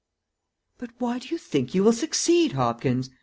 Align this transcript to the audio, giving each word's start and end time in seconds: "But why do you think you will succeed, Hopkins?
"But 0.79 0.89
why 0.97 1.19
do 1.19 1.27
you 1.27 1.37
think 1.37 1.75
you 1.75 1.83
will 1.83 1.93
succeed, 1.93 2.53
Hopkins? 2.53 3.11